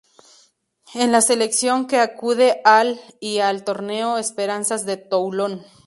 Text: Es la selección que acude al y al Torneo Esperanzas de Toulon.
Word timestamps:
Es 0.95 1.07
la 1.09 1.21
selección 1.21 1.85
que 1.85 1.99
acude 1.99 2.59
al 2.65 2.99
y 3.19 3.37
al 3.37 3.63
Torneo 3.63 4.17
Esperanzas 4.17 4.83
de 4.87 4.97
Toulon. 4.97 5.63